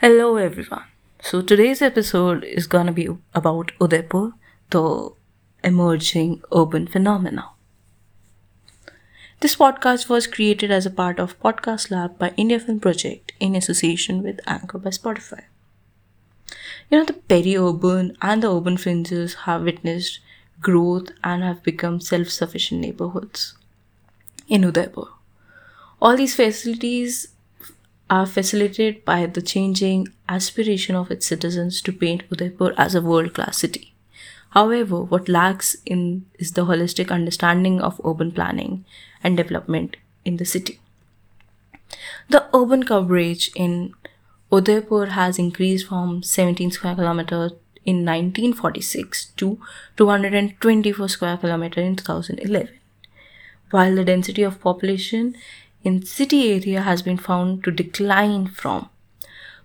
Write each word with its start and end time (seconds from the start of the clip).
Hello, 0.00 0.36
everyone. 0.36 0.82
So, 1.22 1.40
today's 1.40 1.80
episode 1.80 2.42
is 2.42 2.66
gonna 2.66 2.92
be 2.92 3.08
about 3.32 3.70
Udaipur, 3.80 4.32
the 4.70 5.10
emerging 5.62 6.42
urban 6.52 6.88
phenomena. 6.88 7.50
This 9.38 9.54
podcast 9.54 10.08
was 10.08 10.26
created 10.26 10.72
as 10.72 10.84
a 10.84 10.90
part 10.90 11.20
of 11.20 11.38
Podcast 11.38 11.92
Lab 11.92 12.18
by 12.18 12.34
India 12.36 12.58
Film 12.58 12.80
Project 12.80 13.34
in 13.38 13.54
association 13.54 14.20
with 14.20 14.40
Anchor 14.48 14.78
by 14.78 14.90
Spotify. 14.90 15.44
You 16.90 16.98
know, 16.98 17.04
the 17.04 17.12
peri-urban 17.12 18.16
and 18.20 18.42
the 18.42 18.52
urban 18.52 18.76
fringes 18.76 19.34
have 19.46 19.62
witnessed 19.62 20.18
growth 20.60 21.12
and 21.22 21.44
have 21.44 21.62
become 21.62 22.00
self-sufficient 22.00 22.80
neighborhoods 22.80 23.56
in 24.48 24.64
Udaipur. 24.64 25.06
All 26.02 26.16
these 26.16 26.34
facilities 26.34 27.28
are 28.10 28.26
facilitated 28.26 29.04
by 29.04 29.26
the 29.26 29.42
changing 29.42 30.08
aspiration 30.28 30.94
of 30.94 31.10
its 31.10 31.26
citizens 31.26 31.80
to 31.82 31.92
paint 31.92 32.22
Udaipur 32.30 32.74
as 32.76 32.94
a 32.94 33.02
world 33.02 33.34
class 33.34 33.58
city. 33.58 33.94
However, 34.50 35.02
what 35.02 35.28
lacks 35.28 35.76
in 35.84 36.26
is 36.38 36.52
the 36.52 36.66
holistic 36.66 37.10
understanding 37.10 37.80
of 37.80 38.00
urban 38.04 38.30
planning 38.30 38.84
and 39.22 39.36
development 39.36 39.96
in 40.24 40.36
the 40.36 40.44
city. 40.44 40.78
The 42.28 42.46
urban 42.54 42.84
coverage 42.84 43.50
in 43.54 43.94
Udaipur 44.52 45.06
has 45.06 45.38
increased 45.38 45.88
from 45.88 46.22
17 46.22 46.70
square 46.70 46.94
kilometers 46.94 47.52
in 47.84 48.04
1946 48.04 49.26
to 49.36 49.58
224 49.96 51.08
square 51.08 51.36
kilometers 51.36 51.84
in 51.84 51.96
2011 51.96 52.68
while 53.74 53.94
the 53.96 54.04
density 54.04 54.42
of 54.42 54.60
population 54.60 55.34
in 55.84 56.04
city 56.04 56.52
area 56.52 56.80
has 56.80 57.02
been 57.02 57.18
found 57.18 57.62
to 57.64 57.70
decline 57.70 58.48
from 58.48 58.88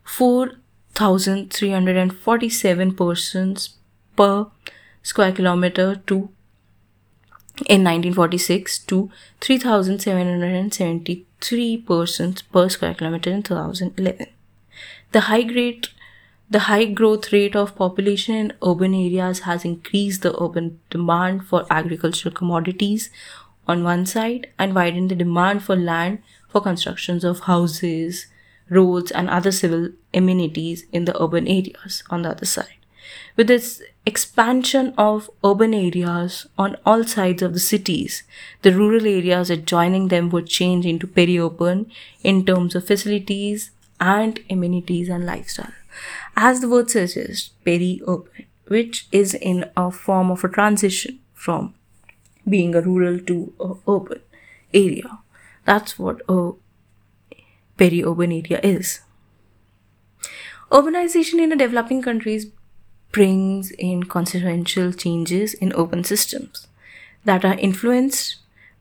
4,347 0.03 2.95
persons 2.95 3.69
per 4.15 4.47
square 5.01 5.31
kilometer 5.31 5.95
to 6.07 6.29
in 7.67 7.83
1946 7.83 8.79
to 8.79 9.11
3,773 9.41 11.77
persons 11.77 12.41
per 12.41 12.69
square 12.69 12.93
kilometer 12.93 13.31
in 13.31 13.43
2011. 13.43 14.27
The 15.11 15.19
high 15.21 15.43
grade 15.43 15.87
the 16.51 16.59
high 16.59 16.85
growth 16.85 17.31
rate 17.31 17.55
of 17.55 17.75
population 17.75 18.35
in 18.35 18.53
urban 18.65 18.95
areas 18.95 19.41
has 19.41 19.63
increased 19.63 20.23
the 20.23 20.35
urban 20.43 20.79
demand 20.89 21.45
for 21.45 21.63
agricultural 21.69 22.33
commodities 22.33 23.11
on 23.69 23.83
one 23.83 24.05
side 24.05 24.47
and 24.57 24.73
widen 24.73 25.07
the 25.07 25.15
demand 25.15 25.63
for 25.63 25.75
land 25.75 26.19
for 26.49 26.59
constructions 26.61 27.23
of 27.23 27.41
houses, 27.41 28.25
roads, 28.69 29.11
and 29.11 29.29
other 29.29 29.51
civil 29.51 29.89
amenities 30.13 30.85
in 30.91 31.05
the 31.05 31.21
urban 31.21 31.47
areas 31.47 32.03
on 32.09 32.23
the 32.23 32.29
other 32.29 32.45
side. 32.45 32.75
With 33.35 33.47
this 33.47 33.81
expansion 34.05 34.93
of 34.97 35.29
urban 35.43 35.73
areas 35.73 36.47
on 36.57 36.77
all 36.85 37.03
sides 37.03 37.41
of 37.41 37.53
the 37.53 37.59
cities, 37.59 38.23
the 38.63 38.73
rural 38.73 39.05
areas 39.05 39.49
adjoining 39.49 40.07
them 40.07 40.29
would 40.31 40.47
change 40.47 40.85
into 40.85 41.07
peri-urban 41.07 41.91
in 42.23 42.45
terms 42.45 42.75
of 42.75 42.87
facilities 42.87 43.71
and 43.99 44.39
amenities 44.49 45.09
and 45.09 45.25
lifestyle. 45.25 45.73
As 46.35 46.61
the 46.61 46.69
word 46.69 46.89
suggests, 46.89 47.51
peri-urban, 47.63 48.45
which 48.67 49.07
is 49.11 49.33
in 49.33 49.65
a 49.77 49.91
form 49.91 50.31
of 50.31 50.43
a 50.43 50.49
transition 50.49 51.19
from 51.33 51.73
being 52.49 52.75
a 52.75 52.81
rural 52.81 53.19
to 53.19 53.53
a 53.59 53.73
urban 53.91 54.21
area. 54.73 55.19
That's 55.65 55.97
what 55.99 56.21
a 56.27 56.51
peri-urban 57.77 58.31
area 58.31 58.59
is. 58.63 59.01
Urbanization 60.71 61.39
in 61.41 61.49
the 61.49 61.55
developing 61.55 62.01
countries 62.01 62.47
brings 63.11 63.71
in 63.71 64.03
consequential 64.03 64.93
changes 64.93 65.53
in 65.55 65.73
urban 65.75 66.03
systems 66.03 66.67
that 67.25 67.43
are 67.43 67.55
influenced 67.55 68.37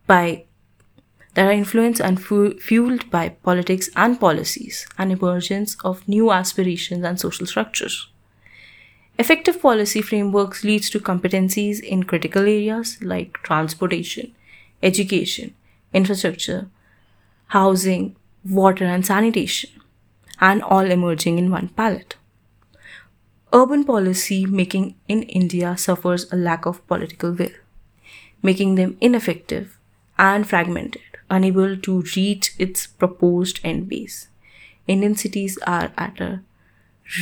by 0.06 0.44
that 1.34 1.46
are 1.46 1.52
influenced 1.52 2.00
and 2.00 2.20
fu- 2.20 2.58
fueled 2.58 3.10
by 3.10 3.28
politics 3.28 3.88
and 3.96 4.18
policies 4.18 4.86
and 4.98 5.12
emergence 5.12 5.76
of 5.84 6.06
new 6.08 6.30
aspirations 6.32 7.04
and 7.04 7.20
social 7.20 7.46
structures. 7.46 8.08
Effective 9.18 9.60
policy 9.60 10.00
frameworks 10.00 10.62
leads 10.62 10.88
to 10.90 11.00
competencies 11.00 11.80
in 11.80 12.04
critical 12.04 12.42
areas 12.42 13.02
like 13.02 13.32
transportation, 13.42 14.32
education, 14.80 15.54
infrastructure, 15.92 16.68
housing, 17.48 18.14
water 18.48 18.84
and 18.84 19.04
sanitation, 19.04 19.70
and 20.40 20.62
all 20.62 20.88
emerging 20.90 21.36
in 21.36 21.50
one 21.50 21.68
palette. 21.68 22.14
Urban 23.52 23.82
policy 23.84 24.46
making 24.46 24.94
in 25.08 25.24
India 25.24 25.76
suffers 25.76 26.32
a 26.32 26.36
lack 26.36 26.64
of 26.64 26.86
political 26.86 27.32
will, 27.32 27.56
making 28.40 28.76
them 28.76 28.96
ineffective 29.00 29.78
and 30.16 30.48
fragmented, 30.48 31.02
unable 31.28 31.76
to 31.76 32.02
reach 32.14 32.54
its 32.56 32.86
proposed 32.86 33.58
end 33.64 33.88
base. 33.88 34.28
Indian 34.86 35.16
cities 35.16 35.58
are 35.66 35.90
at 35.98 36.20
a 36.20 36.40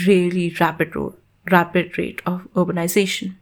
really 0.06 0.54
rapid 0.60 0.94
road 0.94 1.14
rapid 1.50 1.96
rate 1.98 2.22
of 2.26 2.48
urbanization. 2.54 3.34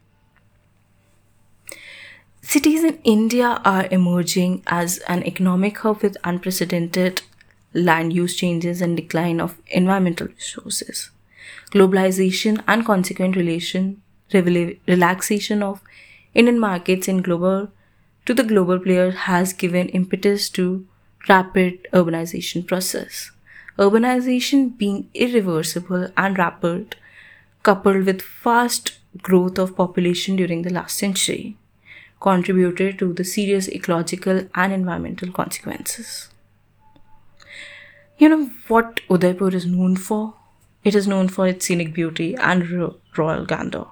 Cities 2.41 2.83
in 2.83 2.99
India 3.03 3.59
are 3.65 3.87
emerging 3.89 4.61
as 4.67 4.99
an 5.07 5.23
economic 5.23 5.79
hub 5.79 6.03
with 6.03 6.17
unprecedented 6.23 7.23
land 7.73 8.13
use 8.13 8.35
changes 8.35 8.81
and 8.81 8.95
decline 8.95 9.41
of 9.41 9.57
environmental 9.67 10.27
resources. 10.27 11.09
Globalization 11.71 12.63
and 12.67 12.85
consequent 12.85 13.35
relation, 13.35 14.01
relaxation 14.31 15.63
of 15.63 15.81
Indian 16.33 16.59
markets 16.59 17.07
in 17.07 17.21
global 17.21 17.69
to 18.25 18.33
the 18.33 18.43
global 18.43 18.79
players 18.79 19.15
has 19.15 19.53
given 19.53 19.89
impetus 19.89 20.49
to 20.51 20.87
rapid 21.27 21.87
urbanization 21.93 22.65
process. 22.65 23.31
Urbanization 23.77 24.77
being 24.77 25.09
irreversible 25.13 26.09
and 26.15 26.37
rapid 26.37 26.95
coupled 27.65 28.05
with 28.05 28.21
fast 28.21 28.91
growth 29.21 29.57
of 29.57 29.75
population 29.75 30.35
during 30.35 30.61
the 30.61 30.73
last 30.73 30.97
century, 30.97 31.57
contributed 32.19 32.99
to 32.99 33.11
the 33.13 33.23
serious 33.23 33.67
ecological 33.69 34.47
and 34.53 34.71
environmental 34.71 35.31
consequences. 35.31 36.29
You 38.19 38.29
know 38.29 38.49
what 38.67 39.01
Udaipur 39.09 39.49
is 39.49 39.65
known 39.65 39.95
for? 39.97 40.35
It 40.83 40.95
is 40.95 41.07
known 41.07 41.27
for 41.27 41.47
its 41.47 41.65
scenic 41.65 41.93
beauty 41.93 42.35
and 42.35 42.69
royal 43.17 43.45
grandeur. 43.45 43.87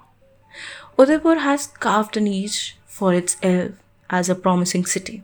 Udaipur 0.98 1.40
has 1.40 1.66
carved 1.66 2.16
a 2.16 2.20
niche 2.20 2.76
for 2.86 3.12
itself 3.12 3.72
as 4.08 4.28
a 4.28 4.36
promising 4.36 4.86
city. 4.86 5.22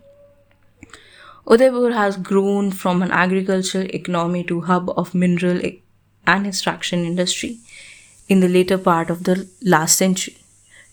Udaipur 1.49 1.93
has 1.93 2.17
grown 2.17 2.73
from 2.73 3.03
an 3.03 3.13
agricultural 3.13 3.87
economy 3.95 4.43
to 4.45 4.63
hub 4.63 4.91
of 4.97 5.15
mineral 5.15 5.61
and 6.27 6.47
extraction 6.47 7.05
industry 7.05 7.61
in 8.31 8.41
the 8.41 8.49
later 8.49 8.79
part 8.79 9.11
of 9.11 9.25
the 9.25 9.49
last 9.61 9.99
century. 9.99 10.39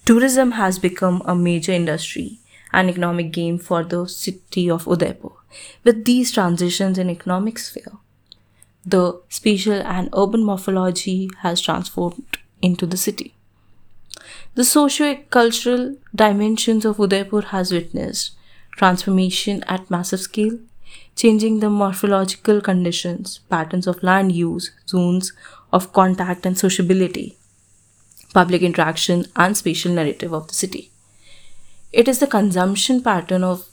Tourism 0.05 0.51
has 0.53 0.79
become 0.79 1.21
a 1.25 1.35
major 1.35 1.71
industry 1.71 2.39
and 2.73 2.89
economic 2.89 3.31
gain 3.31 3.57
for 3.57 3.83
the 3.83 4.07
city 4.07 4.69
of 4.69 4.87
Udaipur. 4.87 5.29
With 5.83 6.03
these 6.05 6.31
transitions 6.31 6.97
in 6.97 7.09
economic 7.09 7.59
sphere, 7.59 7.93
the 8.85 9.21
spatial 9.29 9.81
and 9.81 10.09
urban 10.17 10.43
morphology 10.43 11.29
has 11.41 11.61
transformed 11.61 12.37
into 12.61 12.85
the 12.85 12.97
city. 12.97 13.33
The 14.55 14.63
socio-cultural 14.63 15.95
dimensions 16.15 16.85
of 16.85 16.99
Udaipur 16.99 17.41
has 17.41 17.71
witnessed 17.71 18.31
transformation 18.71 19.63
at 19.67 19.91
massive 19.91 20.21
scale, 20.21 20.57
changing 21.15 21.59
the 21.59 21.69
morphological 21.69 22.61
conditions, 22.61 23.39
patterns 23.49 23.87
of 23.87 24.03
land 24.03 24.31
use, 24.31 24.71
zones 24.87 25.33
of 25.73 25.93
contact 25.93 26.45
and 26.45 26.57
sociability, 26.57 27.37
public 28.33 28.61
interaction, 28.61 29.25
and 29.35 29.57
spatial 29.57 29.93
narrative 29.93 30.33
of 30.33 30.47
the 30.47 30.53
city. 30.53 30.91
It 31.91 32.07
is 32.07 32.19
the 32.19 32.27
consumption 32.27 33.01
pattern 33.01 33.43
of 33.43 33.67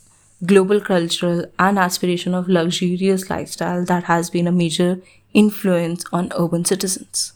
global 0.47 0.81
cultural 0.81 1.47
and 1.59 1.79
aspiration 1.79 2.35
of 2.35 2.49
luxurious 2.49 3.31
lifestyle 3.31 3.85
that 3.85 4.05
has 4.05 4.31
been 4.31 4.47
a 4.47 4.53
major 4.53 5.01
influence 5.33 6.05
on 6.13 6.33
urban 6.37 6.65
citizens. 6.65 7.33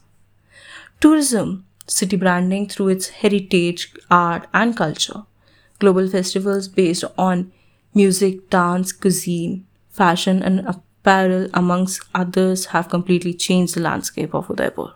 Tourism, 1.01 1.65
city 1.87 2.17
branding 2.17 2.69
through 2.69 2.89
its 2.89 3.09
heritage, 3.09 3.93
art, 4.11 4.47
and 4.53 4.77
culture, 4.77 5.23
global 5.79 6.09
festivals 6.09 6.69
based 6.69 7.05
on 7.17 7.53
music, 7.95 8.51
dance, 8.51 8.93
cuisine, 8.93 9.67
fashion, 9.99 10.43
and 10.43 10.61
apparel, 10.73 11.49
amongst 11.53 12.03
others, 12.15 12.67
have 12.77 12.89
completely 12.89 13.35
changed 13.35 13.75
the 13.75 13.81
landscape 13.81 14.35
of 14.35 14.51
Udaipur. 14.51 14.95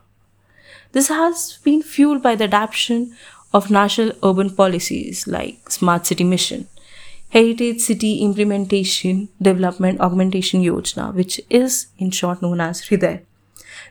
This 0.92 1.08
has 1.08 1.58
been 1.64 1.82
fueled 1.82 2.22
by 2.22 2.34
the 2.36 2.44
adoption 2.44 3.16
of 3.52 3.70
national 3.70 4.12
urban 4.22 4.50
policies 4.50 5.26
like 5.26 5.70
Smart 5.70 6.06
City 6.06 6.24
Mission, 6.24 6.68
Heritage 7.30 7.80
City 7.80 8.18
Implementation 8.20 9.28
Development 9.40 10.00
Augmentation 10.00 10.62
Yojana, 10.62 11.14
which 11.14 11.40
is 11.50 11.86
in 11.98 12.10
short 12.10 12.42
known 12.42 12.60
as 12.60 12.82
HRIDAY, 12.82 13.22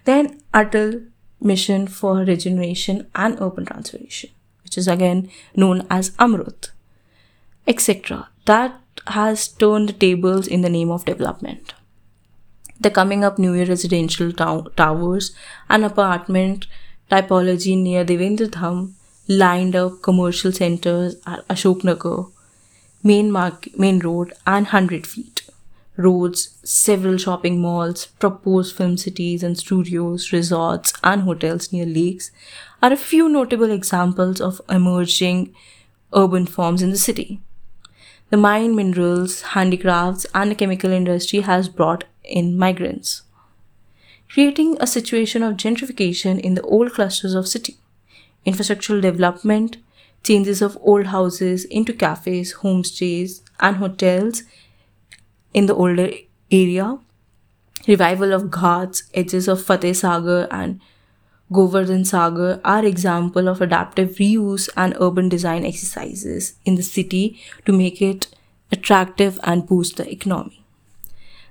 Then 0.06 0.42
Atal 0.54 1.08
Mission 1.40 1.88
for 1.88 2.18
Regeneration 2.18 3.08
and 3.16 3.40
Urban 3.42 3.66
Transformation, 3.66 4.30
which 4.64 4.78
is 4.78 4.88
again 4.88 5.30
known 5.56 5.86
as 5.90 6.12
Amrut, 6.12 6.70
etc. 7.68 8.30
That 8.46 8.81
has 9.08 9.48
turned 9.48 9.90
the 9.90 9.94
tables 9.94 10.48
in 10.48 10.62
the 10.62 10.70
name 10.70 10.92
of 10.92 11.06
development. 11.06 11.74
The 12.80 12.90
coming 12.90 13.24
up 13.24 13.38
new 13.38 13.54
residential 13.64 14.32
towers 14.32 15.36
and 15.70 15.86
apartment 15.86 16.68
typology 17.12 17.78
near 17.78 18.04
Devendra 18.04 18.48
Dham 18.48 18.94
lined 19.28 19.76
up 19.76 20.02
commercial 20.02 20.52
centers 20.52 21.16
at 21.28 21.48
Ashoknagar, 21.48 22.32
main, 23.04 23.32
main 23.78 24.00
road, 24.00 24.34
and 24.48 24.66
100 24.66 25.06
feet. 25.06 25.44
Roads, 25.98 26.58
several 26.64 27.18
shopping 27.18 27.62
malls, 27.62 28.08
proposed 28.20 28.76
film 28.76 28.98
cities 28.98 29.44
and 29.44 29.58
studios, 29.58 30.32
resorts, 30.32 30.94
and 31.04 31.22
hotels 31.24 31.72
near 31.72 31.86
lakes 31.86 32.32
are 32.82 32.92
a 32.92 32.98
few 32.98 33.30
notable 33.30 33.70
examples 33.70 34.42
of 34.42 34.62
emerging 34.70 35.54
urban 36.14 36.46
forms 36.48 36.82
in 36.82 36.90
the 36.90 36.98
city. 36.98 37.42
The 38.32 38.38
mine 38.38 38.78
minerals, 38.78 39.42
handicrafts, 39.42 40.26
and 40.34 40.50
the 40.50 40.56
chemical 40.56 40.90
industry 40.90 41.42
has 41.42 41.68
brought 41.68 42.06
in 42.24 42.58
migrants, 42.58 43.24
creating 44.30 44.78
a 44.80 44.88
situation 44.88 45.44
of 45.44 45.58
gentrification 45.58 46.40
in 46.40 46.54
the 46.54 46.62
old 46.62 46.94
clusters 46.94 47.34
of 47.34 47.46
city. 47.46 47.76
Infrastructural 48.48 49.02
development, 49.02 49.78
changes 50.24 50.62
of 50.62 50.78
old 50.80 51.08
houses 51.08 51.66
into 51.66 51.92
cafes, 51.92 52.54
homestays, 52.62 53.42
and 53.60 53.76
hotels 53.76 54.44
in 55.54 55.66
the 55.66 55.76
older 55.76 56.10
area, 56.50 57.00
revival 57.86 58.32
of 58.32 58.50
ghats, 58.50 59.04
edges 59.14 59.50
of 59.50 59.62
Fateh 59.62 59.94
Sagar 59.94 60.48
and 60.50 60.80
Govardhan 61.52 62.06
Sagar 62.06 62.62
are 62.64 62.86
example 62.86 63.50
of 63.50 63.62
adaptive 63.62 64.12
reuse 64.12 64.70
and 64.78 64.96
urban 65.02 65.28
design 65.28 65.66
exercises 65.66 66.54
in 66.64 66.76
the 66.76 66.84
city 66.84 67.42
to 67.66 67.74
make 67.74 68.02
it 68.02 68.28
attractive 68.72 69.38
and 69.44 69.68
boost 69.68 69.98
the 69.98 70.10
economy. 70.10 70.64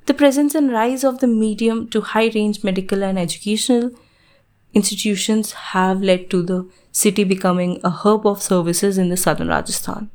The 0.07 0.15
presence 0.15 0.55
and 0.55 0.73
rise 0.73 1.05
of 1.05 1.19
the 1.19 1.27
medium 1.27 1.87
to 1.89 2.01
high 2.01 2.31
range 2.35 2.65
medical 2.65 3.05
and 3.05 3.19
educational 3.19 3.91
institutions 4.73 5.53
have 5.53 6.01
led 6.01 6.31
to 6.31 6.43
the 6.43 6.67
city 6.93 7.25
becoming 7.25 7.79
a 7.85 7.91
hub 7.91 8.27
of 8.27 8.43
services 8.43 8.97
in 8.97 9.11
the 9.11 9.19
southern 9.19 9.49
Rajasthan. 9.49 10.11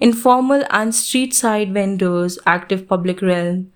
Informal 0.00 0.64
and 0.70 0.94
street 0.94 1.34
side 1.34 1.74
vendors, 1.74 2.38
active 2.46 2.88
public 2.88 3.20
realm, 3.20 3.70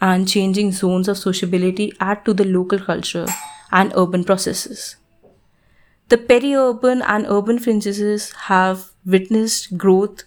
and 0.00 0.28
changing 0.28 0.72
zones 0.72 1.06
of 1.06 1.18
sociability 1.18 1.92
add 2.00 2.24
to 2.24 2.34
the 2.34 2.44
local 2.44 2.78
culture 2.78 3.26
and 3.70 3.92
urban 3.96 4.24
processes. 4.24 4.96
The 6.08 6.18
peri-urban 6.18 7.02
and 7.02 7.26
urban 7.28 7.58
fringes 7.58 8.32
have 8.32 8.92
witnessed 9.04 9.76
growth 9.76 10.24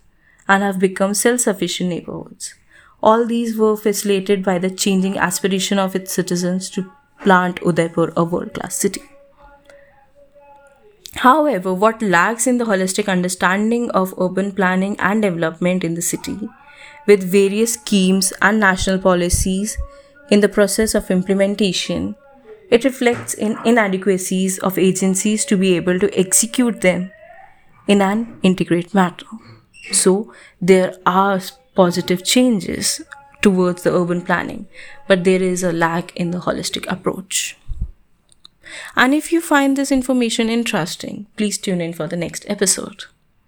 and 0.48 0.62
have 0.62 0.80
become 0.80 1.14
self-sufficient 1.14 1.90
neighborhoods. 1.90 2.54
All 3.02 3.26
these 3.26 3.58
were 3.58 3.78
facilitated 3.78 4.44
by 4.44 4.60
the 4.60 4.70
changing 4.70 5.18
aspiration 5.18 5.80
of 5.80 5.96
its 5.96 6.12
citizens 6.12 6.70
to 6.72 6.92
plant 7.22 7.60
Udaipur 7.66 8.12
a 8.18 8.24
world-class 8.26 8.76
city. 8.76 9.02
However, 11.16 11.74
what 11.74 12.02
lacks 12.02 12.46
in 12.46 12.58
the 12.58 12.66
holistic 12.66 13.08
understanding 13.08 13.90
of 13.92 14.14
urban 14.20 14.52
planning 14.52 15.00
and 15.00 15.22
development 15.22 15.84
in 15.84 15.96
the 15.96 16.02
city, 16.02 16.38
with 17.08 17.24
various 17.24 17.74
schemes 17.74 18.34
and 18.42 18.60
national 18.60 19.00
policies 19.00 19.78
in 20.30 20.42
the 20.42 20.50
process 20.50 20.94
of 20.94 21.10
implementation, 21.10 22.16
it 22.69 22.83
reflects 22.83 23.33
in 23.33 23.57
inadequacies 23.66 24.60
of 24.60 24.77
agencies 24.77 25.45
to 25.45 25.57
be 25.57 25.75
able 25.75 26.00
to 26.00 26.19
execute 26.19 26.81
them 26.81 27.12
in 27.88 28.01
an 28.01 28.39
integrated 28.44 28.94
manner. 28.94 29.18
So, 29.92 30.31
there 30.62 30.94
are 31.06 31.42
positive 31.75 32.24
changes 32.24 33.01
towards 33.42 33.83
the 33.83 33.94
urban 33.94 34.21
planning, 34.21 34.68
but 35.07 35.24
there 35.24 35.42
is 35.42 35.63
a 35.63 35.71
lack 35.71 36.16
in 36.16 36.31
the 36.31 36.39
holistic 36.39 36.86
approach. 36.92 37.57
And 38.95 39.16
if 39.16 39.31
you 39.31 39.42
find 39.42 39.75
this 39.75 39.92
information 39.92 40.50
interesting, 40.50 41.25
please 41.38 41.57
tune 41.57 41.81
in 41.81 41.94
for 41.94 42.07
the 42.07 42.18
next 42.18 42.45
episode. 42.48 43.06